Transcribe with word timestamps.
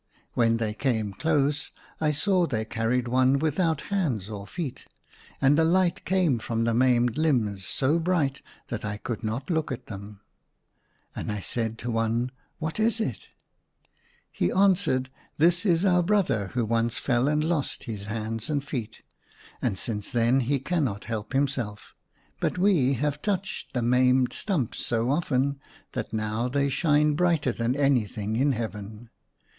When 0.33 0.57
they 0.57 0.73
came 0.73 1.13
close 1.13 1.69
I 1.99 2.09
saw 2.09 2.47
they 2.47 2.65
carried 2.65 3.07
one 3.07 3.37
without 3.37 3.81
hands 3.93 4.29
or 4.29 4.47
feet. 4.47 4.87
And 5.39 5.59
a 5.59 5.63
light 5.63 6.05
came 6.05 6.39
from 6.39 6.63
the 6.63 6.73
maimed 6.73 7.19
limbs 7.19 7.67
so 7.67 7.99
bright 7.99 8.41
that 8.69 8.83
I 8.83 8.97
could 8.97 9.23
not 9.23 9.51
look 9.51 9.71
at 9.71 9.85
them. 9.85 10.21
ACROSS 11.15 11.15
MY 11.15 11.21
BED. 11.21 11.27
167 11.27 11.29
And 11.29 11.37
I 11.37 11.41
said 11.47 11.79
to 11.83 11.91
one," 11.91 12.31
What 12.63 12.79
is 12.79 12.99
it?" 12.99 13.27
He 14.31 14.51
answered," 14.51 15.11
This 15.37 15.67
is 15.67 15.85
our 15.85 16.01
brother 16.01 16.47
who 16.55 16.65
once 16.65 16.97
fell 16.97 17.27
and 17.27 17.43
lost 17.43 17.83
his 17.83 18.05
hands 18.05 18.49
and 18.49 18.63
feet, 18.63 19.03
and 19.61 19.77
since 19.77 20.09
then 20.11 20.39
he 20.39 20.57
cannot 20.59 21.03
help 21.03 21.35
him 21.35 21.47
self; 21.47 21.93
but 22.39 22.57
we 22.57 22.93
have 22.93 23.21
touched 23.21 23.73
the 23.75 23.83
maimed 23.83 24.33
stumps 24.33 24.83
so 24.83 25.11
often 25.11 25.59
that 25.91 26.11
now 26.11 26.47
they 26.49 26.69
shine 26.69 27.13
brighter 27.13 27.51
than 27.51 27.75
anything 27.75 28.35
in 28.35 28.53
Heaven. 28.53 29.11